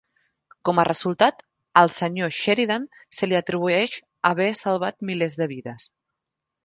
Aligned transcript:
Com 0.67 0.79
a 0.83 0.85
resultat, 0.87 1.43
al 1.81 1.91
senyor 1.97 2.33
Sheridan 2.37 2.87
se 3.19 3.29
li 3.29 3.37
atribueix 3.41 3.99
haver 4.31 4.49
salvat 4.63 4.99
milers 5.11 5.37
de 5.43 5.49
vides. 5.53 5.87